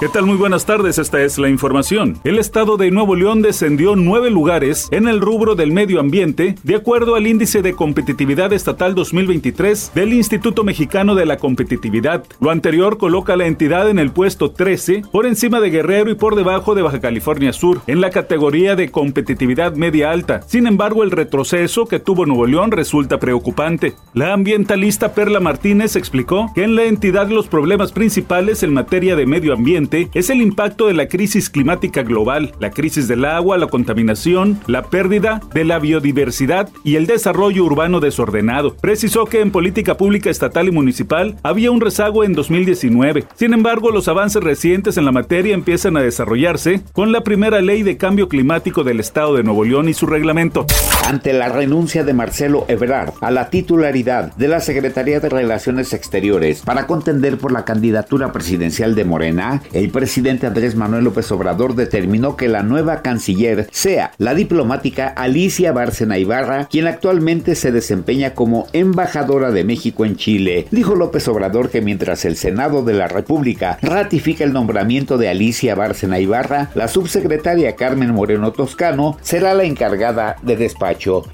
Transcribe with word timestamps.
¿Qué 0.00 0.08
tal? 0.08 0.26
Muy 0.26 0.36
buenas 0.36 0.66
tardes, 0.66 0.98
esta 0.98 1.22
es 1.22 1.38
la 1.38 1.48
información. 1.48 2.18
El 2.24 2.40
estado 2.40 2.76
de 2.76 2.90
Nuevo 2.90 3.14
León 3.14 3.42
descendió 3.42 3.94
nueve 3.94 4.28
lugares 4.28 4.88
en 4.90 5.06
el 5.06 5.20
rubro 5.20 5.54
del 5.54 5.70
medio 5.70 6.00
ambiente, 6.00 6.56
de 6.64 6.74
acuerdo 6.74 7.14
al 7.14 7.28
índice 7.28 7.62
de 7.62 7.74
competitividad 7.74 8.52
estatal 8.52 8.96
2023 8.96 9.92
del 9.94 10.12
Instituto 10.12 10.64
Mexicano 10.64 11.14
de 11.14 11.26
la 11.26 11.36
Competitividad. 11.36 12.24
Lo 12.40 12.50
anterior 12.50 12.98
coloca 12.98 13.34
a 13.34 13.36
la 13.36 13.46
entidad 13.46 13.88
en 13.88 14.00
el 14.00 14.10
puesto 14.10 14.50
13, 14.50 15.02
por 15.12 15.26
encima 15.26 15.60
de 15.60 15.70
Guerrero 15.70 16.10
y 16.10 16.16
por 16.16 16.34
debajo 16.34 16.74
de 16.74 16.82
Baja 16.82 17.00
California 17.00 17.52
Sur, 17.52 17.80
en 17.86 18.00
la 18.00 18.10
categoría 18.10 18.74
de 18.74 18.90
competitividad 18.90 19.76
media 19.76 20.10
alta. 20.10 20.42
Sin 20.42 20.66
embargo, 20.66 21.04
el 21.04 21.12
retroceso 21.12 21.86
que 21.86 22.00
tuvo 22.00 22.26
Nuevo 22.26 22.46
León 22.46 22.72
resulta 22.72 23.20
preocupante. 23.20 23.94
La 24.12 24.32
ambientalista 24.32 25.14
Perla 25.14 25.38
Martínez 25.38 25.94
explicó 25.94 26.50
que 26.52 26.64
en 26.64 26.74
la 26.74 26.82
entidad 26.84 27.28
los 27.28 27.46
problemas 27.46 27.92
principales 27.92 28.64
en 28.64 28.74
materia 28.74 29.14
de 29.14 29.24
medio 29.24 29.54
ambiente 29.54 29.83
es 30.14 30.30
el 30.30 30.40
impacto 30.40 30.86
de 30.86 30.94
la 30.94 31.08
crisis 31.08 31.50
climática 31.50 32.02
global, 32.02 32.52
la 32.58 32.70
crisis 32.70 33.06
del 33.06 33.24
agua, 33.24 33.58
la 33.58 33.66
contaminación, 33.66 34.58
la 34.66 34.82
pérdida 34.82 35.40
de 35.52 35.64
la 35.64 35.78
biodiversidad 35.78 36.70
y 36.84 36.96
el 36.96 37.06
desarrollo 37.06 37.64
urbano 37.64 38.00
desordenado. 38.00 38.76
Precisó 38.76 39.26
que 39.26 39.40
en 39.40 39.50
política 39.50 39.96
pública 39.96 40.30
estatal 40.30 40.68
y 40.68 40.70
municipal 40.70 41.36
había 41.42 41.70
un 41.70 41.80
rezago 41.80 42.24
en 42.24 42.32
2019. 42.32 43.24
Sin 43.34 43.52
embargo, 43.52 43.90
los 43.90 44.08
avances 44.08 44.42
recientes 44.42 44.96
en 44.96 45.04
la 45.04 45.12
materia 45.12 45.54
empiezan 45.54 45.96
a 45.96 46.02
desarrollarse 46.02 46.82
con 46.92 47.12
la 47.12 47.22
primera 47.22 47.60
ley 47.60 47.82
de 47.82 47.96
cambio 47.96 48.28
climático 48.28 48.84
del 48.84 49.00
Estado 49.00 49.34
de 49.34 49.42
Nuevo 49.42 49.64
León 49.64 49.88
y 49.88 49.94
su 49.94 50.06
reglamento. 50.06 50.66
Ante 51.06 51.34
la 51.34 51.50
renuncia 51.50 52.02
de 52.02 52.14
Marcelo 52.14 52.64
Ebrard 52.66 53.12
a 53.20 53.30
la 53.30 53.50
titularidad 53.50 54.34
de 54.36 54.48
la 54.48 54.60
Secretaría 54.60 55.20
de 55.20 55.28
Relaciones 55.28 55.92
Exteriores 55.92 56.62
para 56.62 56.86
contender 56.86 57.36
por 57.36 57.52
la 57.52 57.66
candidatura 57.66 58.32
presidencial 58.32 58.94
de 58.94 59.04
Morena, 59.04 59.62
el 59.74 59.90
presidente 59.90 60.46
Andrés 60.46 60.76
Manuel 60.76 61.04
López 61.04 61.30
Obrador 61.30 61.74
determinó 61.74 62.38
que 62.38 62.48
la 62.48 62.62
nueva 62.62 63.02
canciller 63.02 63.68
sea 63.70 64.12
la 64.16 64.34
diplomática 64.34 65.08
Alicia 65.08 65.72
Bárcena 65.72 66.16
Ibarra, 66.16 66.68
quien 66.70 66.86
actualmente 66.86 67.54
se 67.54 67.70
desempeña 67.70 68.32
como 68.32 68.66
embajadora 68.72 69.50
de 69.50 69.62
México 69.62 70.06
en 70.06 70.16
Chile. 70.16 70.68
Dijo 70.70 70.94
López 70.94 71.28
Obrador 71.28 71.68
que 71.68 71.82
mientras 71.82 72.24
el 72.24 72.36
Senado 72.36 72.82
de 72.82 72.94
la 72.94 73.08
República 73.08 73.78
ratifica 73.82 74.42
el 74.42 74.54
nombramiento 74.54 75.18
de 75.18 75.28
Alicia 75.28 75.74
Bárcena 75.74 76.18
Ibarra, 76.18 76.70
la 76.74 76.88
subsecretaria 76.88 77.76
Carmen 77.76 78.12
Moreno 78.12 78.52
Toscano 78.52 79.18
será 79.20 79.52
la 79.52 79.64
encargada 79.64 80.36
de 80.40 80.56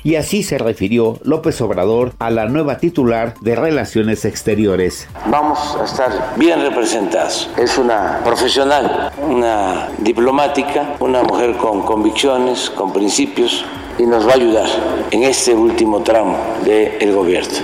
Y 0.03 0.17
así 0.17 0.43
se 0.43 0.59
refirió 0.59 1.19
López 1.23 1.61
Obrador 1.61 2.13
a 2.19 2.31
la 2.31 2.47
nueva 2.47 2.79
titular 2.79 3.35
de 3.41 3.55
Relaciones 3.57 4.25
Exteriores. 4.25 5.09
Vamos 5.27 5.77
a 5.81 5.85
estar 5.85 6.35
bien 6.37 6.61
representados. 6.61 7.49
Es 7.57 7.79
una 7.79 8.21
profesional, 8.25 9.13
una 9.29 9.89
diplomática, 9.99 10.97
una 11.01 11.23
mujer 11.23 11.57
con 11.57 11.83
convicciones, 11.83 12.71
con 12.71 12.93
principios 12.93 13.65
y 13.99 14.05
nos 14.05 14.27
va 14.27 14.33
a 14.33 14.35
ayudar 14.35 14.69
en 15.11 15.25
este 15.25 15.55
último 15.55 16.03
tramo 16.03 16.37
del 16.65 17.13
gobierno. 17.13 17.59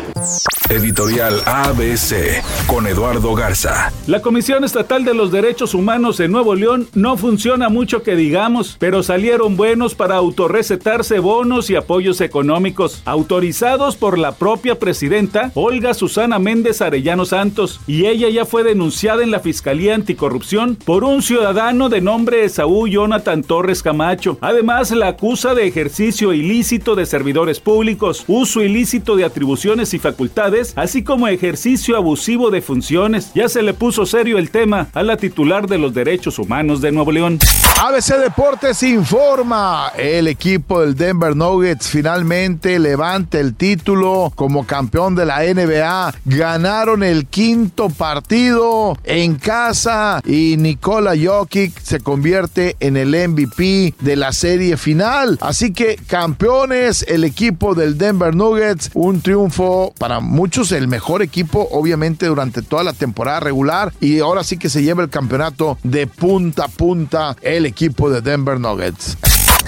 Editorial 0.68 1.42
ABC 1.46 2.42
con 2.66 2.88
Eduardo 2.88 3.36
Garza. 3.36 3.92
La 4.08 4.20
Comisión 4.20 4.64
Estatal 4.64 5.04
de 5.04 5.14
los 5.14 5.30
Derechos 5.30 5.74
Humanos 5.74 6.18
en 6.18 6.32
Nuevo 6.32 6.56
León 6.56 6.88
no 6.92 7.16
funciona 7.16 7.68
mucho 7.68 8.02
que 8.02 8.16
digamos, 8.16 8.76
pero 8.80 9.04
salieron 9.04 9.56
buenos 9.56 9.94
para 9.94 10.16
autorrecetarse 10.16 11.20
bonos 11.20 11.70
y 11.70 11.76
apoyos 11.76 12.20
económicos, 12.20 13.00
autorizados 13.04 13.94
por 13.94 14.18
la 14.18 14.32
propia 14.32 14.76
presidenta 14.76 15.52
Olga 15.54 15.94
Susana 15.94 16.40
Méndez 16.40 16.82
Arellano 16.82 17.26
Santos, 17.26 17.80
y 17.86 18.06
ella 18.06 18.28
ya 18.28 18.44
fue 18.44 18.64
denunciada 18.64 19.22
en 19.22 19.30
la 19.30 19.38
Fiscalía 19.38 19.94
Anticorrupción 19.94 20.74
por 20.74 21.04
un 21.04 21.22
ciudadano 21.22 21.88
de 21.88 22.00
nombre 22.00 22.48
Saúl 22.48 22.90
Jonathan 22.90 23.44
Torres 23.44 23.84
Camacho. 23.84 24.36
Además, 24.40 24.90
la 24.90 25.08
acusa 25.08 25.54
de 25.54 25.68
ejercicio 25.68 26.32
ilícito 26.32 26.96
de 26.96 27.06
servidores 27.06 27.60
públicos, 27.60 28.24
uso 28.26 28.62
ilícito 28.62 29.14
de 29.14 29.24
atribuciones 29.24 29.94
y 29.94 30.00
facultades, 30.00 30.55
así 30.76 31.02
como 31.02 31.28
ejercicio 31.28 31.96
abusivo 31.96 32.50
de 32.50 32.62
funciones. 32.62 33.30
Ya 33.34 33.48
se 33.48 33.62
le 33.62 33.74
puso 33.74 34.06
serio 34.06 34.38
el 34.38 34.50
tema 34.50 34.88
a 34.94 35.02
la 35.02 35.16
titular 35.16 35.66
de 35.66 35.78
los 35.78 35.92
derechos 35.94 36.38
humanos 36.38 36.80
de 36.80 36.92
Nuevo 36.92 37.12
León. 37.12 37.38
ABC 37.82 38.16
Deportes 38.18 38.82
informa. 38.82 39.92
El 39.96 40.28
equipo 40.28 40.80
del 40.80 40.96
Denver 40.96 41.36
Nuggets 41.36 41.88
finalmente 41.88 42.78
levanta 42.78 43.38
el 43.38 43.54
título 43.54 44.32
como 44.34 44.66
campeón 44.66 45.14
de 45.14 45.26
la 45.26 45.42
NBA. 45.42 46.14
Ganaron 46.24 47.02
el 47.02 47.26
quinto 47.26 47.90
partido 47.90 48.96
en 49.04 49.36
casa 49.36 50.20
y 50.24 50.56
Nikola 50.56 51.12
Jokic 51.20 51.78
se 51.80 52.00
convierte 52.00 52.76
en 52.80 52.96
el 52.96 53.10
MVP 53.28 53.94
de 54.00 54.16
la 54.16 54.32
serie 54.32 54.76
final. 54.76 55.38
Así 55.40 55.72
que 55.72 55.96
campeones, 56.06 57.04
el 57.08 57.24
equipo 57.24 57.74
del 57.74 57.98
Denver 57.98 58.34
Nuggets, 58.34 58.90
un 58.94 59.20
triunfo 59.20 59.92
para 59.98 60.20
muchos 60.20 60.45
el 60.72 60.88
mejor 60.88 61.22
equipo, 61.22 61.68
obviamente, 61.70 62.26
durante 62.26 62.62
toda 62.62 62.84
la 62.84 62.92
temporada 62.92 63.40
regular. 63.40 63.92
Y 64.00 64.20
ahora 64.20 64.44
sí 64.44 64.56
que 64.56 64.68
se 64.68 64.82
lleva 64.82 65.02
el 65.02 65.10
campeonato 65.10 65.78
de 65.82 66.06
punta 66.06 66.64
a 66.64 66.68
punta 66.68 67.36
el 67.42 67.66
equipo 67.66 68.10
de 68.10 68.20
Denver 68.20 68.58
Nuggets. 68.58 69.16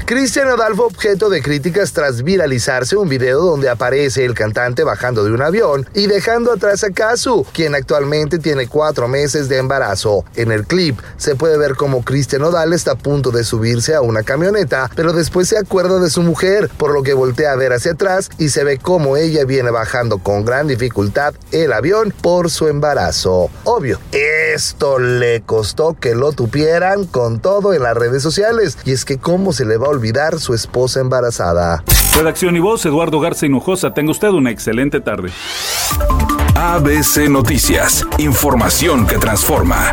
Cristian 0.08 0.48
Nodal 0.48 0.74
fue 0.74 0.86
objeto 0.86 1.28
de 1.28 1.42
críticas 1.42 1.92
tras 1.92 2.22
viralizarse 2.22 2.96
un 2.96 3.10
video 3.10 3.42
donde 3.42 3.68
aparece 3.68 4.24
el 4.24 4.32
cantante 4.32 4.82
bajando 4.82 5.22
de 5.22 5.32
un 5.32 5.42
avión 5.42 5.86
y 5.92 6.06
dejando 6.06 6.50
atrás 6.50 6.82
a 6.82 6.88
Kazu, 6.88 7.44
quien 7.52 7.74
actualmente 7.74 8.38
tiene 8.38 8.68
cuatro 8.68 9.06
meses 9.06 9.50
de 9.50 9.58
embarazo. 9.58 10.24
En 10.34 10.50
el 10.50 10.64
clip 10.64 10.98
se 11.18 11.36
puede 11.36 11.58
ver 11.58 11.74
como 11.74 12.02
Cristian 12.02 12.40
Nodal 12.40 12.72
está 12.72 12.92
a 12.92 12.94
punto 12.94 13.30
de 13.30 13.44
subirse 13.44 13.94
a 13.94 14.00
una 14.00 14.22
camioneta, 14.22 14.90
pero 14.96 15.12
después 15.12 15.46
se 15.46 15.58
acuerda 15.58 15.98
de 15.98 16.08
su 16.08 16.22
mujer, 16.22 16.70
por 16.78 16.94
lo 16.94 17.02
que 17.02 17.12
voltea 17.12 17.52
a 17.52 17.56
ver 17.56 17.74
hacia 17.74 17.92
atrás 17.92 18.30
y 18.38 18.48
se 18.48 18.64
ve 18.64 18.78
como 18.78 19.18
ella 19.18 19.44
viene 19.44 19.70
bajando 19.70 20.20
con 20.20 20.46
gran 20.46 20.68
dificultad 20.68 21.34
el 21.52 21.70
avión 21.70 22.14
por 22.22 22.50
su 22.50 22.68
embarazo. 22.68 23.50
Obvio, 23.64 24.00
esto 24.12 24.98
le 24.98 25.42
costó 25.42 25.98
que 26.00 26.14
lo 26.14 26.32
tupieran 26.32 27.04
con 27.04 27.40
todo 27.40 27.74
en 27.74 27.82
las 27.82 27.94
redes 27.94 28.22
sociales, 28.22 28.78
y 28.86 28.92
es 28.92 29.04
que 29.04 29.18
cómo 29.18 29.52
se 29.52 29.66
le 29.66 29.76
va 29.76 29.88
a 29.88 29.97
olvidar 29.98 30.38
su 30.38 30.54
esposa 30.54 31.00
embarazada. 31.00 31.82
Redacción 32.16 32.56
y 32.56 32.60
voz, 32.60 32.86
Eduardo 32.86 33.18
Garza 33.20 33.46
Hinojosa. 33.46 33.92
Tenga 33.92 34.12
usted 34.12 34.28
una 34.28 34.50
excelente 34.50 35.00
tarde. 35.00 35.30
ABC 36.54 37.28
Noticias. 37.28 38.06
Información 38.18 39.06
que 39.06 39.18
transforma. 39.18 39.92